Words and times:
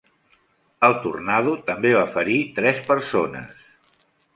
El 0.87 0.95
tornado 1.03 1.55
també 1.69 1.95
va 1.99 2.03
ferir 2.19 2.41
tres 2.59 2.85
persones. 2.93 3.59